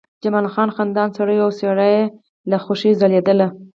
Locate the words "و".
1.39-1.43